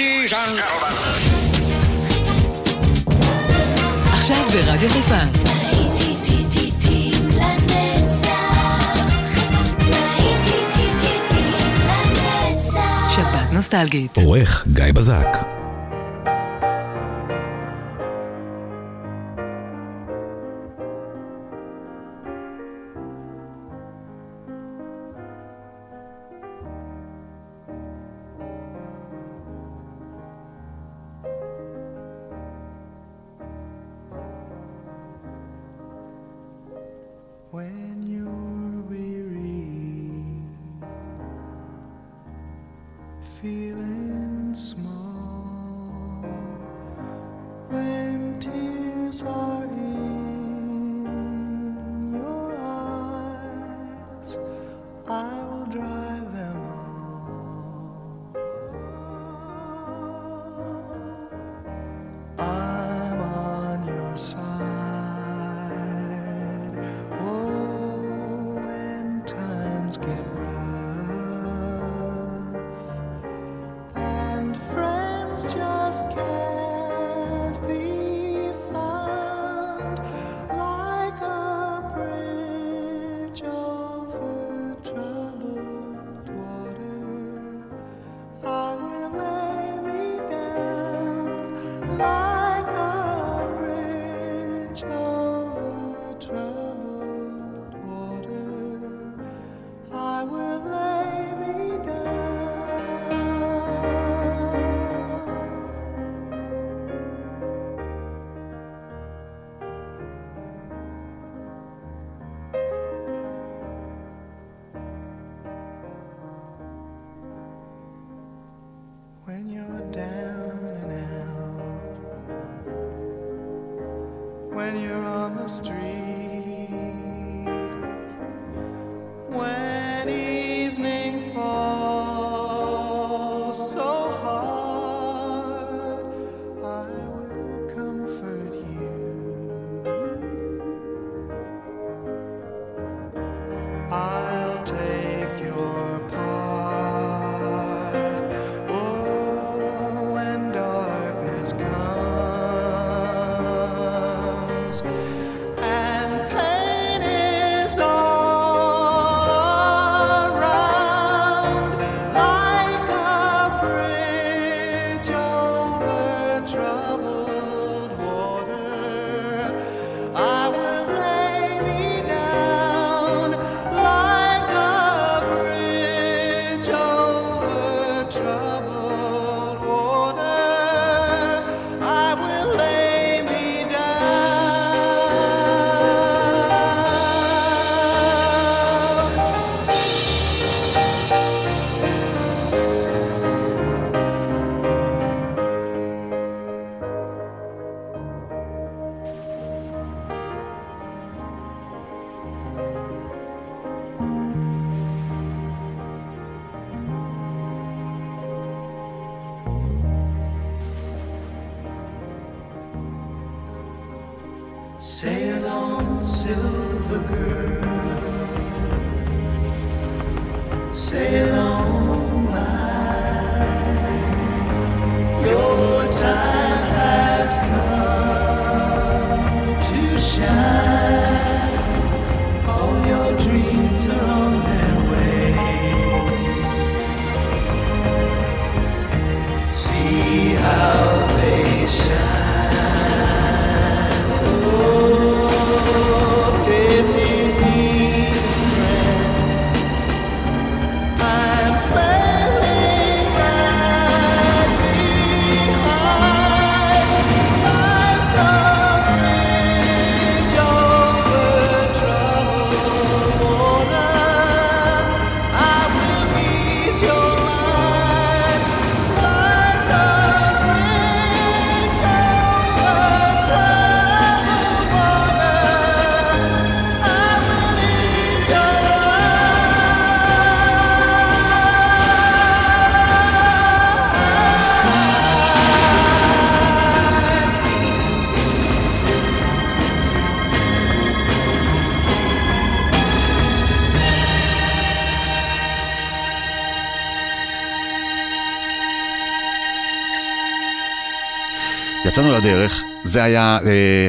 ladies 0.00 0.32
and 0.32 0.56
gentlemen. 0.58 0.94
עכשיו 4.12 4.44
ברדיו 4.52 4.90
חיפה. 4.90 5.14
שפעת 13.10 13.52
נוסטלגית. 13.52 14.16
עורך 14.16 14.64
גיא 14.72 14.84
בזק 14.94 15.59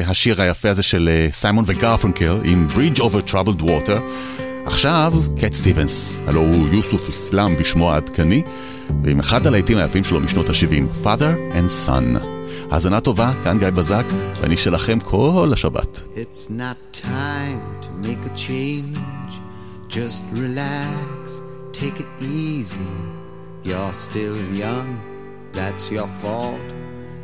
השיר 0.06 0.42
היפה 0.42 0.70
הזה 0.70 0.82
של 0.82 1.08
אה, 1.12 1.28
סיימון 1.32 1.64
וגרפונקל 1.68 2.40
עם 2.44 2.66
Bridge 2.74 2.98
Over 2.98 3.30
Troubled 3.30 3.62
Water. 3.62 3.98
עכשיו, 4.66 5.12
קט 5.40 5.52
סטיבנס, 5.52 6.18
הלו 6.26 6.40
הוא 6.40 6.68
יוסוף 6.72 7.08
אסלאם 7.08 7.56
בשמו 7.56 7.92
העדכני, 7.92 8.42
ועם 9.04 9.20
אחד 9.20 9.46
הלהיטים 9.46 9.78
היפים 9.78 10.04
שלו 10.04 10.20
משנות 10.20 10.48
ה-70, 10.48 11.06
Father 11.06 11.56
and 11.56 11.88
Son. 11.88 12.24
האזנה 12.70 13.00
טובה, 13.00 13.32
כאן 13.44 13.58
גיא 13.58 13.70
בזק, 13.70 14.04
ואני 14.40 14.56
שלכם 14.56 15.00
כל 15.00 15.50
השבת. 15.52 16.02
It's 16.14 16.50
not 16.50 16.96
time 16.96 17.82
to 17.82 18.06
make 18.06 18.26
a 18.26 18.36
change. 18.36 19.32
Just 19.88 20.22
relax, 20.32 21.40
take 21.72 22.00
it 22.00 22.10
easy. 22.20 22.92
You're 23.64 23.92
still 23.92 24.36
young, 24.64 24.88
that's 25.52 25.84
your 25.92 26.08
fault. 26.22 26.81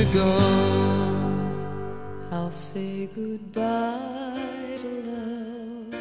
to 0.00 0.14
go. 0.14 0.30
I'll 2.32 2.50
say 2.50 3.06
goodbye 3.14 4.78
to 4.82 4.92
love. 5.10 5.94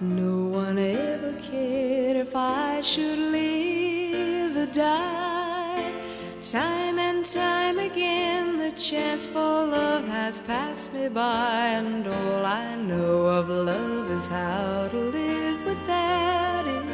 No 0.00 0.58
one 0.60 0.78
ever 0.78 1.34
cared 1.34 2.16
if 2.16 2.34
I 2.34 2.80
should 2.80 3.18
live 3.18 4.56
or 4.56 4.72
die. 4.72 5.92
Time 6.40 6.98
and 6.98 7.26
time 7.26 7.78
again, 7.78 8.56
the 8.56 8.70
chance 8.70 9.26
for 9.26 9.50
love 9.78 10.06
has 10.08 10.38
passed 10.38 10.90
me 10.94 11.08
by, 11.08 11.66
and 11.80 12.06
all 12.06 12.46
I 12.46 12.74
know 12.76 13.26
of 13.26 13.50
love 13.50 14.10
is 14.12 14.26
how 14.28 14.88
to 14.88 14.96
live 14.96 15.62
without 15.66 16.66
it. 16.66 16.86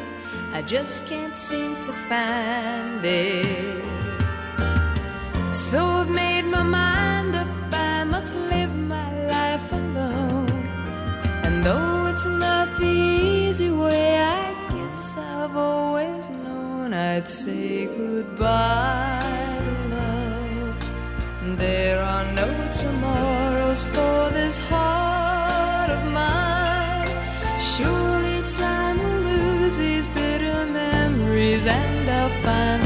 I 0.52 0.62
just 0.62 1.06
can't 1.06 1.36
seem 1.36 1.76
to 1.76 1.92
find 2.08 3.04
it. 3.04 4.01
So 5.52 5.84
I've 5.84 6.08
made 6.08 6.46
my 6.46 6.62
mind 6.62 7.36
up, 7.36 7.46
I 7.72 8.04
must 8.04 8.34
live 8.34 8.74
my 8.74 9.10
life 9.26 9.70
alone. 9.70 10.48
And 11.44 11.62
though 11.62 12.06
it's 12.06 12.24
not 12.24 12.68
the 12.78 12.86
easy 12.86 13.70
way, 13.70 14.16
I 14.18 14.54
guess 14.70 15.14
I've 15.18 15.54
always 15.54 16.30
known 16.30 16.94
I'd 16.94 17.28
say 17.28 17.84
goodbye 17.84 19.20
to 19.66 19.94
love. 19.94 21.58
There 21.58 22.00
are 22.02 22.24
no 22.32 22.48
tomorrows 22.72 23.84
for 23.86 24.30
this 24.30 24.58
heart 24.58 25.90
of 25.90 26.02
mine. 26.12 27.08
Surely 27.60 28.42
time 28.56 28.98
will 28.98 29.20
lose 29.20 29.76
these 29.76 30.06
bitter 30.08 30.64
memories, 30.64 31.66
and 31.66 32.08
I'll 32.08 32.42
find 32.42 32.81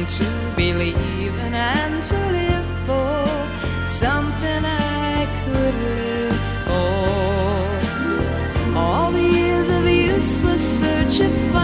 someone 0.00 0.06
to 0.06 0.56
believe 0.56 1.38
in 1.38 1.54
and 1.54 2.02
to 2.02 2.16
live 2.16 2.66
for. 2.86 3.24
Something 3.86 4.64
I 4.64 5.26
could 5.44 5.74
live 5.74 6.40
for. 6.64 7.68
All 8.78 9.10
the 9.12 9.22
years 9.22 9.68
of 9.68 9.88
useless 9.88 10.80
search 10.80 11.18
have 11.18 11.59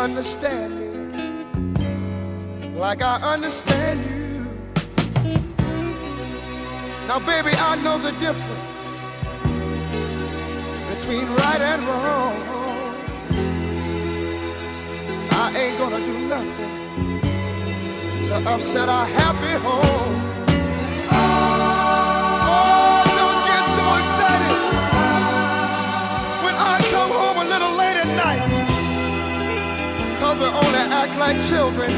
understand 0.00 0.70
me 0.80 0.88
like 2.74 3.02
I 3.02 3.16
understand 3.34 4.00
you. 4.00 4.46
Now, 7.06 7.18
baby, 7.18 7.50
I 7.70 7.76
know 7.84 7.98
the 7.98 8.12
difference 8.12 8.86
between 10.88 11.26
right 11.42 11.60
and 11.60 11.86
wrong. 11.86 12.36
I 15.32 15.52
ain't 15.58 15.76
gonna 15.76 16.02
do 16.02 16.18
nothing 16.34 16.74
to 18.24 18.34
upset 18.52 18.88
our 18.88 19.04
happy 19.04 19.54
home. 19.66 20.14
Oh, 22.48 23.02
don't 23.20 23.40
get 23.50 23.64
so 23.76 23.86
excited 24.00 24.56
when 26.44 26.54
I 26.54 26.76
come 26.90 27.10
home 27.10 27.38
a 27.44 27.48
little 27.50 27.72
late 27.76 27.89
like 31.18 31.40
children. 31.42 31.90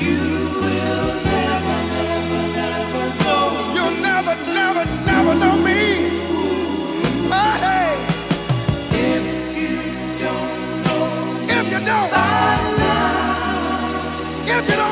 you 0.00 0.20
will 0.64 1.14
never, 1.32 1.78
never, 1.94 2.42
never 2.60 3.04
know. 3.24 3.46
You'll 3.76 3.98
never, 4.10 4.34
never, 4.60 4.84
never 5.10 5.34
know 5.42 5.56
me. 5.68 5.80
If 8.90 9.56
you 9.58 9.78
don't 10.24 10.84
know, 10.84 11.04
if 11.58 11.66
you 11.72 11.80
don't, 11.84 12.12
if 14.56 14.70
you 14.70 14.76
don't 14.76 14.91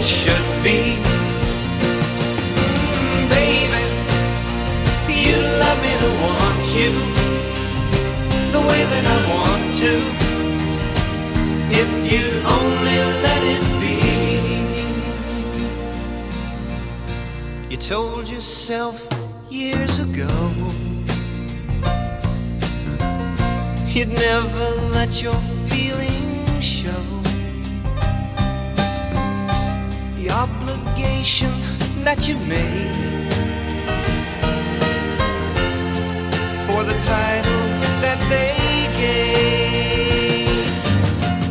it 0.00 0.06
should 0.06 0.48
be. 0.64 0.96
Baby, 3.34 3.82
you 5.24 5.36
love 5.62 5.78
me 5.86 5.92
to 6.02 6.10
want 6.24 6.62
you 6.78 6.90
the 8.54 8.62
way 8.68 8.82
that 8.92 9.04
I 9.16 9.18
want 9.34 9.64
to. 9.82 9.92
If 11.82 11.90
you 12.10 12.24
only 12.58 12.98
let 13.26 13.42
it 13.54 13.64
be. 13.82 13.96
You 17.70 17.76
told 17.76 18.24
yourself 18.28 18.96
years 19.50 19.98
ago 19.98 20.32
you'd 23.92 24.08
never 24.08 24.66
let 24.96 25.22
your 25.22 25.40
feelings 25.68 26.19
obligation 30.90 31.50
that 32.04 32.28
you 32.28 32.36
made 32.48 33.32
for 36.66 36.84
the 36.84 36.94
title 36.98 37.62
that 38.02 38.18
they 38.28 38.88
gave. 38.98 40.48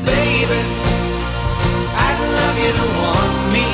Baby, 0.06 0.62
I'd 2.06 2.20
love 2.40 2.58
you 2.64 2.72
to 2.80 2.86
want 3.00 3.36
me 3.56 3.68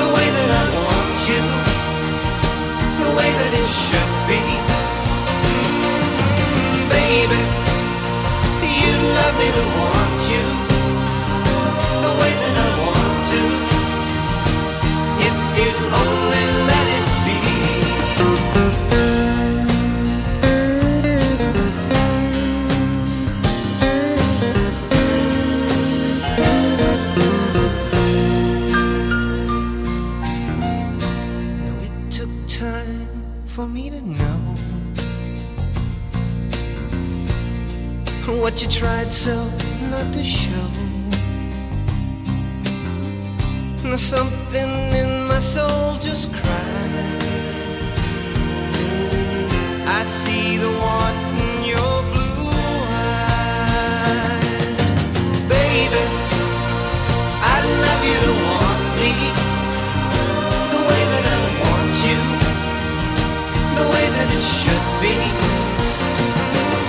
the 0.00 0.08
way 0.14 0.28
that 0.36 0.50
I 0.62 0.64
want 0.86 1.18
you, 1.30 1.42
the 3.02 3.10
way 3.18 3.30
that 3.40 3.52
it 3.62 3.68
should 3.82 4.12
be. 4.30 4.42
Baby, 6.88 7.40
you'd 8.80 9.04
love 9.18 9.34
me 9.38 9.48
to 9.58 9.64
want 9.78 10.13
what 38.44 38.60
you 38.60 38.68
tried 38.68 39.10
so 39.10 39.34
not 39.90 40.12
to 40.12 40.22
show. 40.22 40.68
Now 43.82 43.96
something 43.96 44.70
in 44.92 45.26
my 45.26 45.38
soul 45.38 45.96
just 45.96 46.30
cried. 46.30 46.90
I 49.98 50.02
see 50.04 50.58
the 50.58 50.68
want 50.68 51.16
in 51.40 51.64
your 51.72 52.02
blue 52.12 52.50
eyes, 53.80 54.90
baby. 55.48 56.04
I'd 57.52 57.66
love 57.86 58.02
you 58.10 58.18
to 58.26 58.32
want 58.44 58.84
me 59.00 59.12
the 60.74 60.80
way 60.90 61.02
that 61.12 61.24
I 61.32 61.40
want 61.64 61.94
you, 62.08 62.20
the 63.78 63.86
way 63.94 64.06
that 64.16 64.28
it 64.36 64.44
should 64.58 64.86
be. 65.00 65.14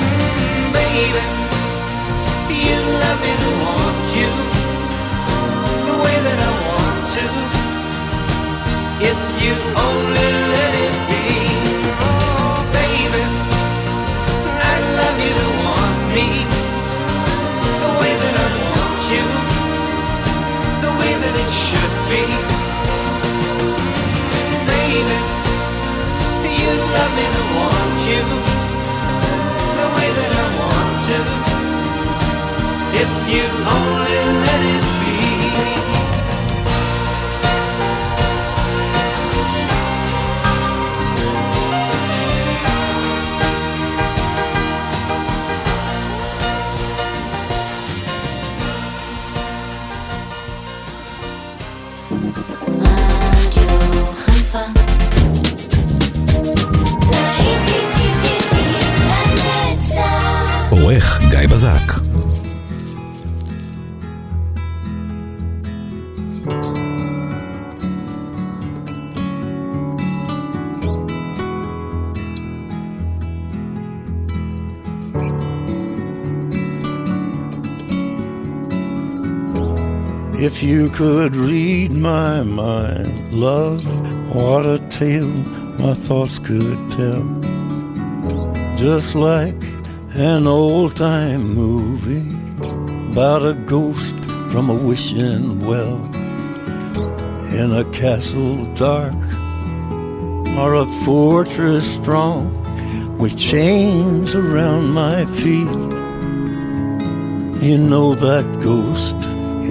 Mm, 0.03 0.65
baby, 0.73 1.23
to 3.43 3.49
want 3.63 4.05
you 4.19 4.31
the 5.89 5.95
way 6.03 6.17
that 6.27 6.39
I 6.49 6.51
want 6.69 7.01
to. 7.15 7.25
If 9.11 9.19
you 9.43 9.55
only 9.87 10.44
If 80.55 80.63
you 80.63 80.89
could 80.89 81.35
read 81.35 81.91
my 81.91 82.41
mind, 82.41 83.33
love, 83.33 83.83
what 84.33 84.65
a 84.65 84.79
tale 84.87 85.27
my 85.27 85.93
thoughts 85.93 86.39
could 86.39 86.79
tell. 86.91 87.27
Just 88.77 89.15
like 89.15 89.61
an 90.13 90.47
old 90.47 90.95
time 90.95 91.55
movie 91.55 92.31
about 93.11 93.43
a 93.43 93.53
ghost 93.65 94.15
from 94.49 94.69
a 94.69 94.73
wishing 94.73 95.59
well 95.65 95.97
in 97.53 97.73
a 97.73 97.83
castle 97.91 98.63
dark 98.75 99.13
or 100.57 100.75
a 100.75 100.85
fortress 101.03 101.95
strong 101.95 102.47
with 103.17 103.37
chains 103.37 104.33
around 104.35 104.85
my 104.91 105.25
feet. 105.25 105.81
You 107.61 107.77
know 107.77 108.15
that 108.15 108.45
ghost 108.63 109.24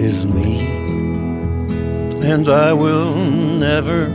is 0.04 0.26
me, 0.26 0.58
and 2.30 2.46
I 2.46 2.74
will 2.74 3.14
never 3.14 4.08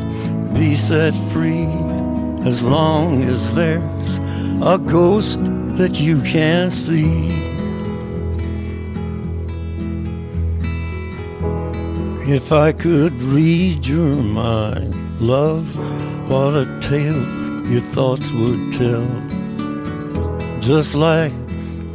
be 0.54 0.76
set 0.76 1.16
free 1.32 1.66
as 2.46 2.62
long 2.62 3.24
as 3.24 3.56
there's 3.56 4.14
a 4.62 4.78
ghost 4.78 5.40
that 5.80 6.00
you 6.00 6.22
can't 6.22 6.72
see. 6.72 7.30
If 12.38 12.52
I 12.52 12.72
could 12.72 13.20
read 13.24 13.88
your 13.88 14.16
mind, 14.18 14.94
love, 15.20 15.66
what 16.30 16.54
a 16.54 16.68
tale 16.80 17.26
your 17.68 17.86
thoughts 17.96 18.32
would 18.34 18.74
tell. 18.74 19.10
Just 20.62 20.94
like 20.94 21.34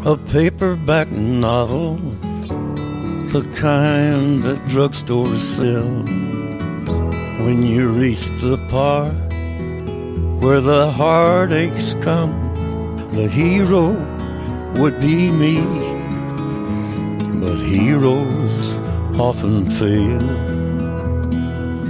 a 0.04 0.16
paperback 0.16 1.12
novel, 1.12 2.00
the 3.34 3.42
kind 3.54 4.44
that 4.44 4.58
drugstores 4.68 5.38
sell. 5.38 5.90
When 7.44 7.64
you 7.64 7.88
reach 7.88 8.26
the 8.40 8.58
part 8.70 9.12
where 10.40 10.60
the 10.60 10.88
heartaches 10.92 11.96
come, 12.00 12.32
the 13.12 13.26
hero 13.26 13.86
would 14.76 15.00
be 15.00 15.32
me. 15.32 15.56
But 17.40 17.56
heroes 17.56 18.66
often 19.18 19.68
fail. 19.80 20.22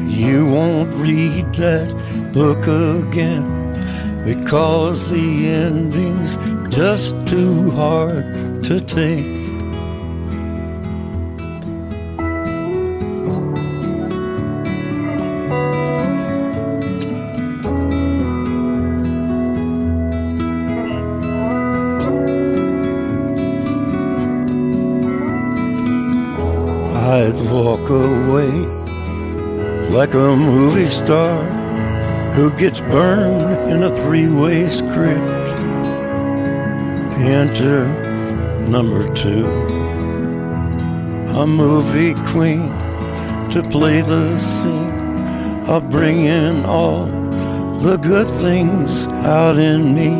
You 0.08 0.46
won't 0.46 0.94
read 0.94 1.44
that 1.56 1.90
book 2.32 2.62
again 2.66 4.24
because 4.24 5.10
the 5.10 5.48
ending's 5.48 6.38
just 6.74 7.14
too 7.26 7.70
hard 7.72 8.64
to 8.64 8.80
take. 8.80 9.43
Star 31.04 31.44
who 32.32 32.50
gets 32.56 32.80
burned 32.80 33.70
in 33.70 33.82
a 33.82 33.94
three 33.94 34.26
way 34.26 34.66
script. 34.68 35.30
enter 37.40 37.84
number 38.76 39.02
two. 39.14 39.46
A 41.42 41.46
movie 41.46 42.14
queen 42.32 42.70
to 43.50 43.60
play 43.74 44.00
the 44.00 44.38
scene 44.38 45.68
of 45.74 45.90
bringing 45.90 46.64
all 46.64 47.04
the 47.86 47.98
good 47.98 48.28
things 48.40 49.06
out 49.38 49.58
in 49.58 49.94
me. 49.98 50.12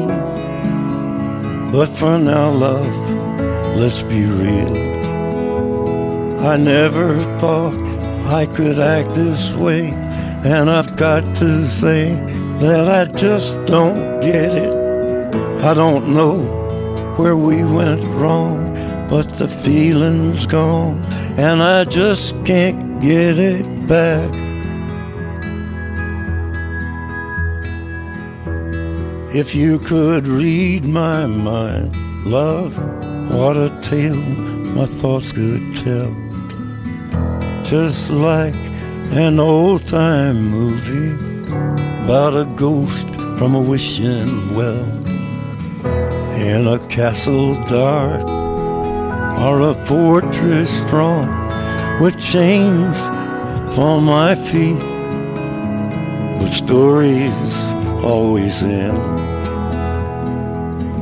But 1.73 1.89
for 1.99 2.19
now, 2.19 2.51
love, 2.51 2.95
let's 3.81 4.03
be 4.03 4.23
real. 4.27 4.77
I 6.53 6.59
never 6.59 7.09
thought 7.41 7.79
I 8.41 8.45
could 8.47 8.79
act 8.79 9.15
this 9.15 9.53
way, 9.55 10.04
and 10.45 10.69
I've 10.69 10.95
got 10.97 11.23
to 11.37 11.67
say 11.67 12.13
that 12.61 12.87
I 12.87 13.07
just 13.13 13.57
don't 13.65 14.21
get 14.21 14.55
it. 14.55 14.75
I 15.65 15.73
don't 15.73 16.15
know 16.15 16.37
where 17.17 17.35
we 17.35 17.65
went 17.65 18.05
wrong, 18.05 18.75
but 19.09 19.27
the 19.39 19.49
feeling's 19.49 20.47
gone, 20.47 21.03
and 21.39 21.63
I 21.63 21.85
just 21.85 22.33
can't 22.45 23.01
get 23.01 23.39
it 23.39 23.87
back. 23.87 24.31
If 29.35 29.55
you 29.55 29.79
could 29.79 30.29
read 30.29 30.85
my 30.85 31.25
mind, 31.25 31.97
love, 32.27 32.77
what 33.33 33.57
a 33.57 33.71
tale 33.81 34.15
my 34.15 34.85
thoughts 34.85 35.33
could 35.33 35.75
tell. 35.77 36.15
Just 37.65 38.11
like 38.11 38.74
an 39.13 39.39
old 39.39 39.87
time 39.87 40.45
movie 40.51 41.15
about 42.05 42.35
a 42.35 42.45
ghost 42.57 43.07
from 43.39 43.55
a 43.55 43.61
wishing 43.61 44.55
well 44.55 44.85
in 46.37 46.67
a 46.67 46.79
castle 46.89 47.55
dark 47.65 48.29
or 49.41 49.61
a 49.61 49.75
fortress 49.87 50.71
strong 50.83 51.29
with 52.01 52.19
chains 52.19 52.99
upon 53.71 54.05
my 54.05 54.35
feet. 54.35 54.79
But 56.39 56.51
stories 56.51 57.55
always 58.03 58.63
end 58.63 58.99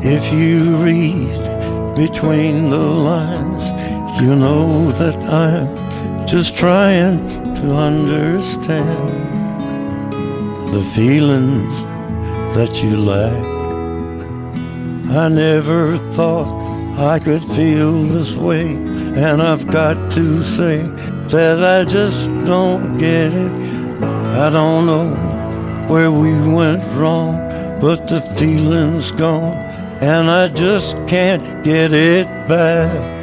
if 0.05 0.33
you 0.33 0.77
read 0.77 1.97
between 1.97 2.71
the 2.71 2.79
lines. 2.79 3.65
You 4.23 4.37
know 4.37 4.91
that 4.93 5.17
I'm 5.17 6.27
just 6.27 6.57
trying 6.57 7.42
to 7.63 7.77
understand 7.77 9.13
the 10.73 10.83
feelings 10.97 11.83
that 12.57 12.83
you 12.83 12.97
lack. 12.97 13.47
I 15.17 15.29
never 15.29 15.97
thought 16.13 16.51
I 16.99 17.21
could 17.21 17.45
feel 17.45 18.03
this 18.03 18.35
way, 18.35 18.75
and 19.15 19.41
I've 19.41 19.69
got 19.69 20.11
to 20.13 20.43
say 20.43 20.79
that 21.29 21.63
I 21.63 21.85
just 21.85 22.27
don't 22.47 22.99
get 22.99 23.33
it. 23.33 23.53
I 24.45 24.51
don't 24.51 24.87
know 24.87 25.15
where 25.87 26.11
we 26.11 26.33
went 26.33 26.83
wrong, 26.99 27.37
but 27.81 28.09
the 28.09 28.23
feeling's 28.37 29.13
gone, 29.13 29.55
and 30.01 30.29
I 30.29 30.49
just 30.49 30.97
can't 31.07 31.63
get 31.63 31.93
it 31.93 32.27
back. 32.49 33.22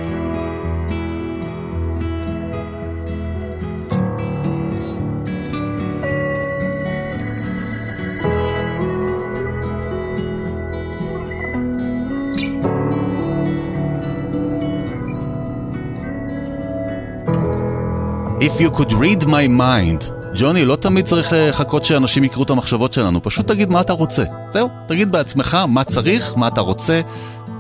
You 18.60 18.70
could 18.72 18.91
read 18.91 19.24
my 19.26 19.47
mind. 19.47 20.12
ג'וני, 20.36 20.66
לא 20.66 20.76
תמיד 20.76 21.05
צריך 21.05 21.34
אה, 21.34 21.49
לחכות 21.49 21.84
שאנשים 21.84 22.24
יקראו 22.24 22.43
את 22.43 22.49
המחשבות 22.49 22.93
שלנו, 22.93 23.24
פשוט 23.24 23.47
תגיד 23.47 23.70
מה 23.70 23.82
אתה 23.82 23.93
רוצה. 23.93 24.24
זהו, 24.51 24.70
תגיד 24.88 25.12
בעצמך 25.12 25.57
מה 25.68 25.84
צריך, 25.84 26.34
מה 26.38 26.47
אתה 26.47 26.62
רוצה, 26.62 27.01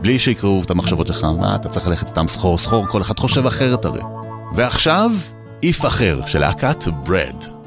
בלי 0.01 0.19
שיקראו 0.19 0.61
את 0.65 0.71
המחשבות 0.71 1.07
שלך. 1.07 1.23
מה, 1.23 1.55
אתה 1.55 1.69
צריך 1.69 1.87
ללכת 1.87 2.07
סתם 2.07 2.27
סחור 2.27 2.57
סחור, 2.57 2.87
כל 2.87 3.01
אחד 3.01 3.19
חושב 3.19 3.45
אחרת 3.45 3.85
הרי. 3.85 4.01
ועכשיו, 4.55 5.11
איף 5.63 5.85
אחר, 5.85 6.21
של 6.25 6.39
להקת 6.39 6.87
ברד. 6.87 7.58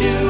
You 0.00 0.21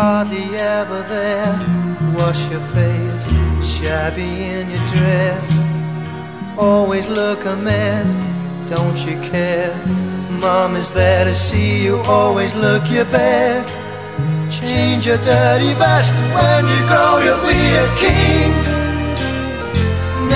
hardly 0.00 0.48
ever 0.56 1.02
there. 1.14 1.52
Wash 2.16 2.40
your 2.52 2.64
face, 2.76 3.26
shabby 3.72 4.32
in 4.56 4.64
your 4.74 4.84
dress. 4.94 5.46
Always 6.56 7.06
look 7.06 7.44
a 7.44 7.54
mess, 7.54 8.10
don't 8.74 8.98
you 9.06 9.16
care? 9.32 9.74
Mom 10.44 10.74
is 10.74 10.90
there 10.90 11.24
to 11.26 11.34
see 11.34 11.84
you, 11.84 11.98
always 12.18 12.54
look 12.54 12.82
your 12.96 13.08
best. 13.20 13.76
Change 14.60 15.04
your 15.04 15.18
dirty 15.18 15.72
vest 15.74 16.14
when 16.36 16.62
you 16.72 16.80
grow, 16.90 17.12
you'll 17.24 17.46
be 17.56 17.64
a 17.84 17.88
king. 18.04 18.50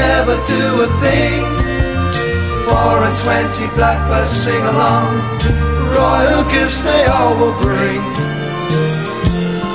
Never 0.03 0.37
do 0.55 0.65
a 0.87 0.89
thing. 1.05 1.43
Four 2.67 2.97
and 3.09 3.17
twenty 3.25 3.67
blackbirds 3.77 4.35
sing 4.45 4.65
along. 4.75 5.11
Royal 5.99 6.45
gifts 6.53 6.81
they 6.89 7.03
all 7.07 7.33
will 7.41 7.57
bring. 7.63 8.34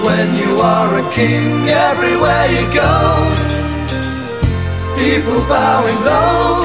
When 0.06 0.36
you 0.36 0.60
are 0.62 1.00
a 1.00 1.12
king, 1.12 1.68
everywhere 1.68 2.48
you 2.56 2.66
go, 2.74 2.96
people 4.98 5.42
bowing 5.48 6.00
low. 6.04 6.64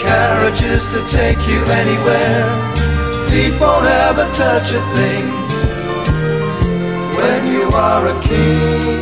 Carriages 0.00 0.84
to 0.92 1.00
take 1.08 1.38
you 1.46 1.60
anywhere. 1.80 2.44
Feet 3.30 3.58
won't 3.60 3.86
ever 3.86 4.26
touch 4.34 4.72
a 4.72 4.82
thing. 4.96 5.26
When 7.16 7.52
you 7.52 7.70
are 7.72 8.08
a 8.08 8.20
king. 8.22 9.01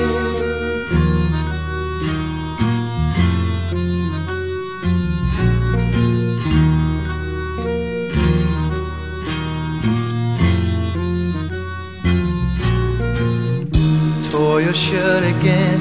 Tore 14.40 14.62
your 14.62 14.72
shirt 14.72 15.22
again, 15.22 15.78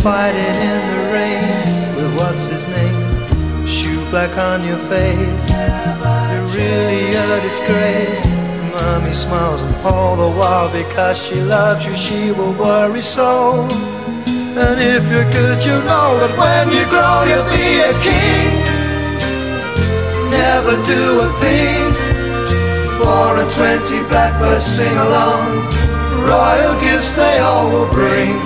fighting 0.00 0.56
in 0.70 0.82
the 0.90 1.02
rain 1.12 1.96
with 1.96 2.18
what's 2.18 2.46
his 2.46 2.66
name? 2.66 3.66
Shoe 3.66 4.00
black 4.08 4.34
on 4.38 4.64
your 4.64 4.78
face, 4.88 5.50
you're 6.32 6.48
really 6.56 7.14
a 7.14 7.40
disgrace. 7.42 8.24
Mommy 8.72 9.12
smiles 9.12 9.60
and 9.60 9.74
all 9.84 10.16
the 10.16 10.30
while 10.38 10.72
because 10.72 11.22
she 11.22 11.38
loves 11.42 11.84
you, 11.84 11.94
she 11.94 12.30
will 12.30 12.54
worry 12.54 13.02
so. 13.02 13.68
And 14.56 14.80
if 14.80 15.04
you're 15.10 15.30
good, 15.30 15.62
you 15.62 15.76
know 15.90 16.08
that 16.20 16.32
when 16.40 16.66
you 16.72 16.84
grow, 16.88 17.20
you'll 17.28 17.50
be 17.52 17.84
a 17.84 17.92
king. 18.00 18.56
Never 20.30 20.74
do 20.88 21.20
a 21.20 21.28
thing. 21.44 21.92
Four 22.96 23.36
and 23.36 23.50
twenty 23.50 24.00
blackbirds 24.08 24.64
sing 24.64 24.96
along. 24.96 25.65
Royal 26.24 26.80
gifts 26.80 27.12
they 27.12 27.38
all 27.38 27.68
will 27.70 27.90
bring. 27.92 28.36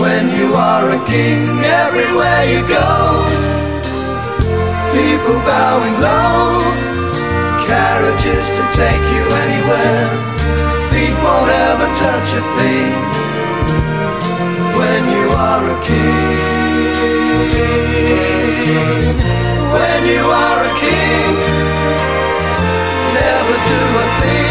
When 0.00 0.30
you 0.38 0.54
are 0.54 0.90
a 0.90 1.00
king, 1.06 1.58
everywhere 1.64 2.44
you 2.52 2.60
go, 2.68 3.26
people 4.94 5.38
bowing 5.48 5.96
low, 6.00 6.60
carriages 7.66 8.46
to 8.56 8.62
take 8.76 9.04
you 9.14 9.24
anywhere. 9.44 10.06
Feet 10.90 11.16
won't 11.24 11.50
ever 11.50 11.88
touch 12.04 12.28
a 12.40 12.42
thing. 12.56 12.92
When 14.78 15.02
you 15.16 15.26
are 15.48 15.64
a 15.64 15.78
king, 15.84 16.76
when 19.74 20.00
you 20.12 20.24
are 20.44 20.60
a 20.70 20.72
king, 20.84 21.32
never 23.16 23.56
do 23.70 23.80
a 24.04 24.06
thing 24.20 24.45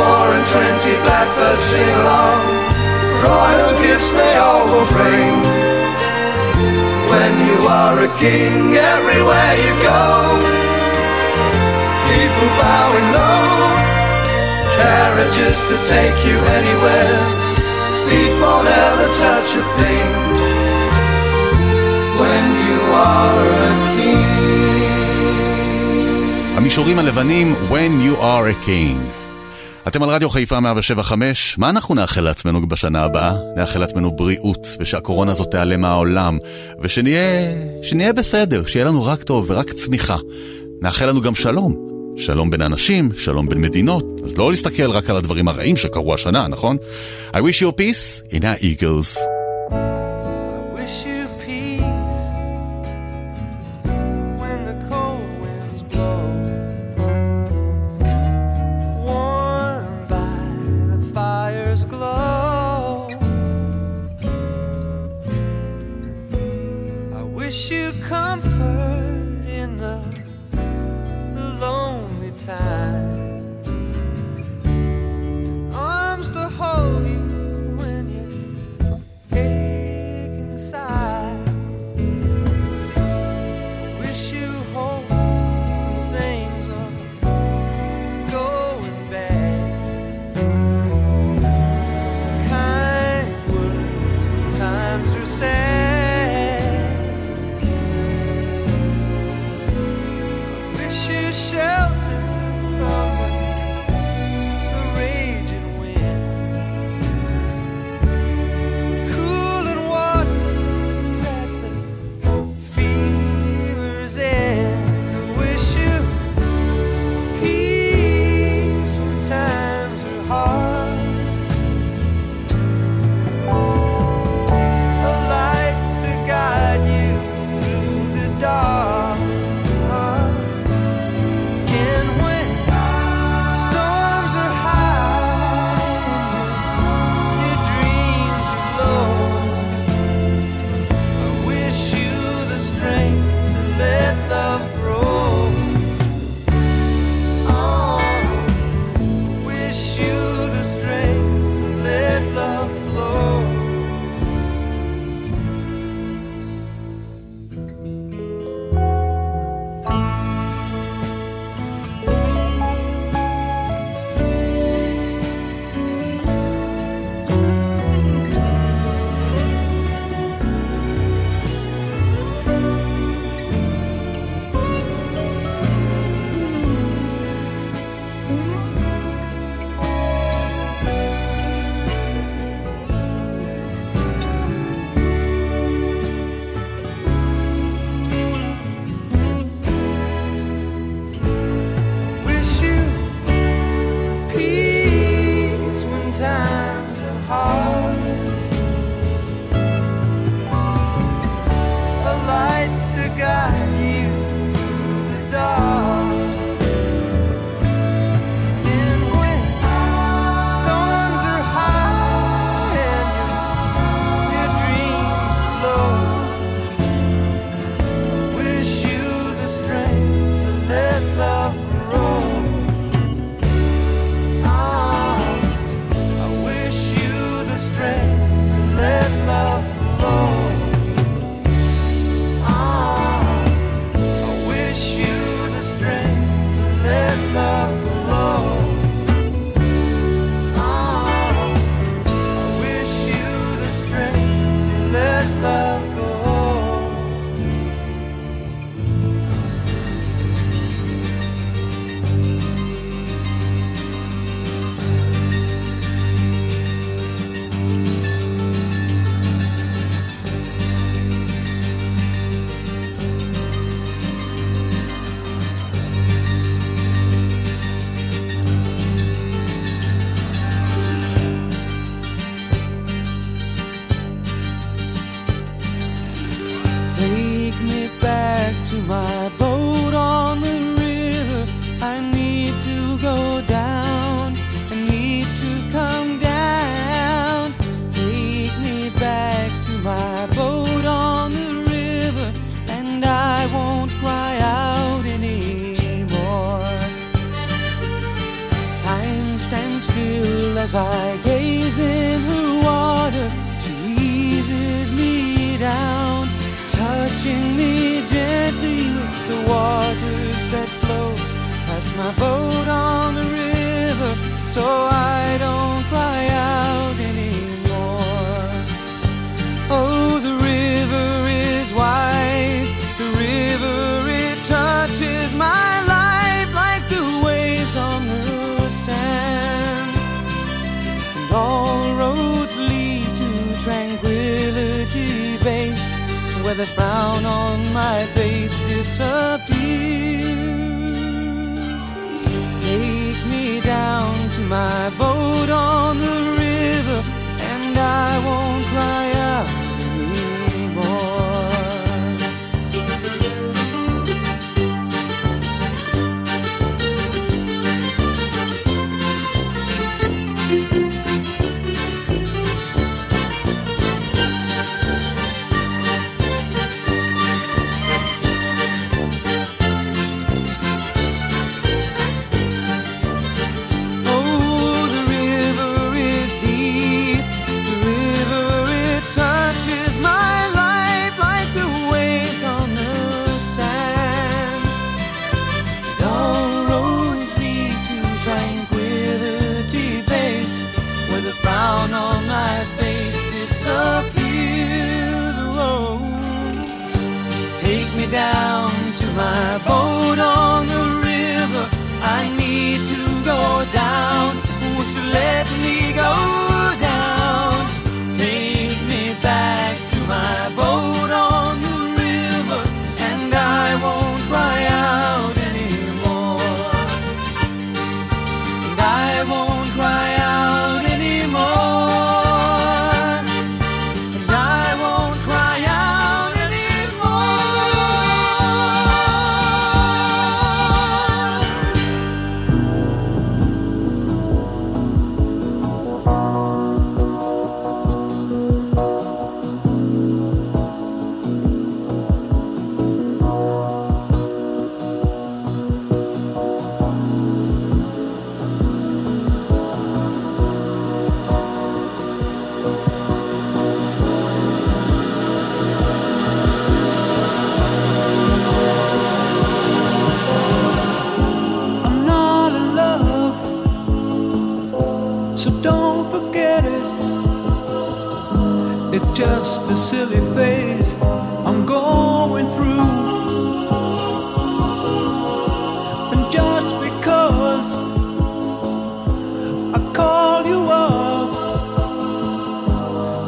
four 0.00 0.26
and 0.36 0.46
twenty 0.54 0.94
blackbirds 1.04 1.62
sing 1.72 1.92
along. 2.02 2.40
Royal 3.28 3.72
gifts 3.84 4.10
they 4.18 4.34
all 4.46 4.64
will 4.72 4.88
bring. 4.96 5.34
When 7.12 7.32
you 7.48 7.58
are 7.80 7.96
a 8.08 8.10
king, 8.24 8.60
everywhere 8.94 9.54
you 9.64 9.72
go, 9.92 10.04
people 12.10 12.48
bowing 12.60 13.08
low. 13.18 13.48
Carriages 14.80 15.58
to 15.68 15.76
take 15.94 16.18
you 16.28 16.36
anywhere. 16.58 17.18
Feet 18.06 18.34
won't 18.42 18.68
ever 18.86 19.08
touch 19.24 19.50
a 19.60 19.64
thing. 19.78 20.10
When 22.20 22.46
you 22.66 22.80
are 23.12 23.46
a 23.68 23.72
king. 23.96 24.30
המישורים 26.56 26.98
הלבנים, 26.98 27.54
When 27.70 27.92
You 28.06 28.14
Are 28.16 28.46
a 28.48 28.64
King. 28.66 28.98
אתם 29.88 30.02
על 30.02 30.08
רדיו 30.08 30.30
חיפה 30.30 30.60
175, 30.60 31.58
מה 31.58 31.70
אנחנו 31.70 31.94
נאחל 31.94 32.20
לעצמנו 32.20 32.68
בשנה 32.68 33.02
הבאה? 33.02 33.34
נאחל 33.56 33.78
לעצמנו 33.78 34.10
בריאות, 34.16 34.76
ושהקורונה 34.80 35.32
הזאת 35.32 35.50
תיעלם 35.50 35.80
מהעולם, 35.80 36.38
ושנהיה 36.80 37.52
שנהיה 37.82 38.12
בסדר, 38.12 38.66
שיהיה 38.66 38.84
לנו 38.84 39.04
רק 39.04 39.22
טוב 39.22 39.46
ורק 39.48 39.72
צמיחה. 39.72 40.16
נאחל 40.82 41.08
לנו 41.08 41.20
גם 41.20 41.34
שלום. 41.34 41.76
שלום 42.16 42.50
בין 42.50 42.62
אנשים, 42.62 43.10
שלום 43.16 43.48
בין 43.48 43.60
מדינות, 43.60 44.04
אז 44.24 44.38
לא 44.38 44.50
להסתכל 44.50 44.90
רק 44.90 45.10
על 45.10 45.16
הדברים 45.16 45.48
הרעים 45.48 45.76
שקרו 45.76 46.14
השנה, 46.14 46.48
נכון? 46.48 46.76
I 47.32 47.36
wish 47.36 47.62
you 47.62 47.66
a 47.66 47.80
peace, 47.80 48.24
הנה 48.32 48.54
eagles. 48.54 49.18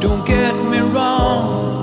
Don't 0.02 0.26
get 0.26 0.52
me 0.68 0.80
wrong. 0.80 1.81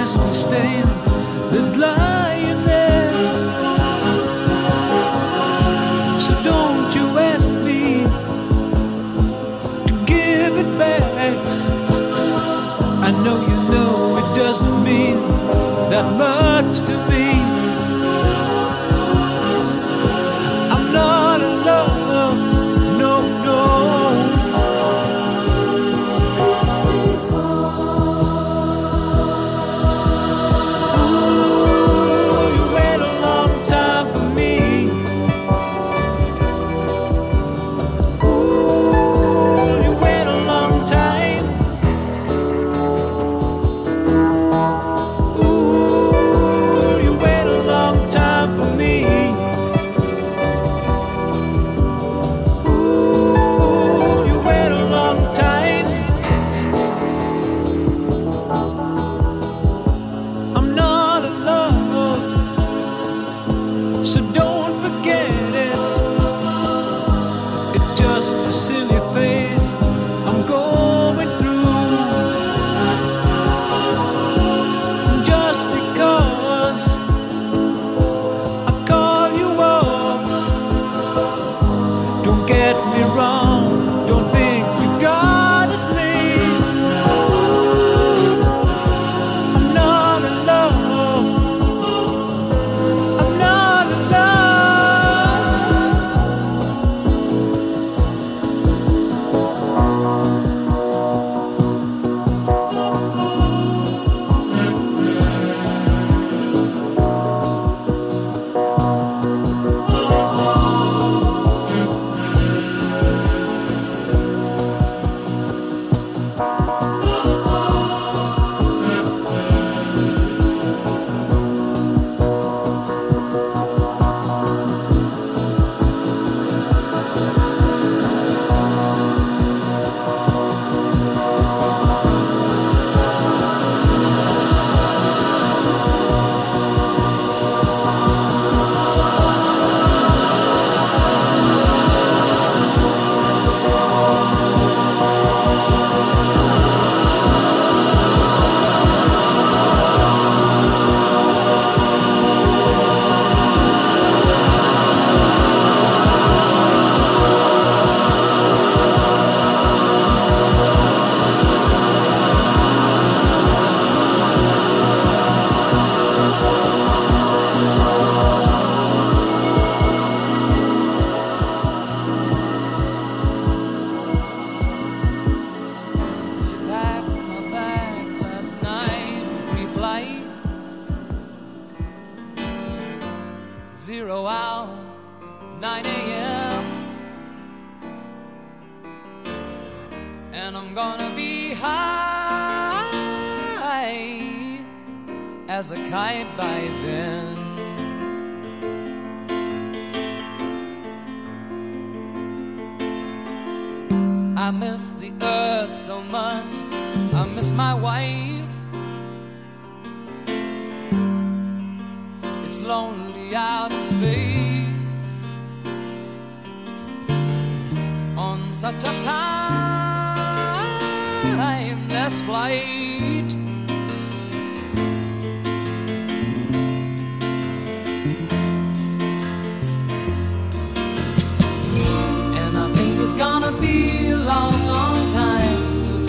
nasty 0.00 0.32
stain 0.32 0.86
that's 1.50 1.76
lying 1.76 2.64
there. 2.64 3.12
So 6.18 6.32
don't 6.42 6.88
you 6.96 7.06
ask 7.18 7.58
me 7.58 8.04
to 9.88 9.94
give 10.06 10.52
it 10.62 10.70
back. 10.78 11.02
I 13.08 13.10
know 13.24 13.36
you 13.50 13.58
know 13.74 14.16
it 14.20 14.28
doesn't 14.38 14.78
mean 14.82 15.16
that 15.92 16.06
much 16.16 16.78
to 16.88 16.94
me. 17.10 17.39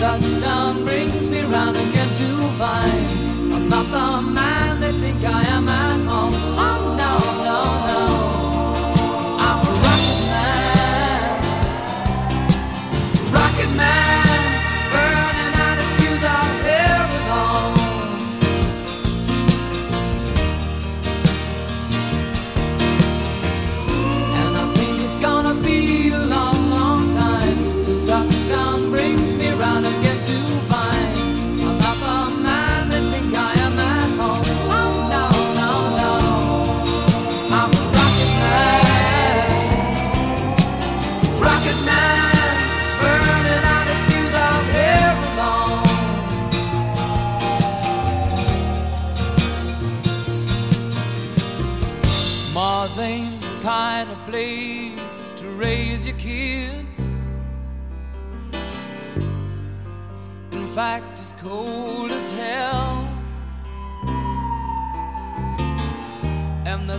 touchdown 0.02 0.82
brings 0.82 1.30
me 1.30 1.42
round 1.42 1.76
again 1.76 2.08
to 2.16 2.48
find 2.58 3.01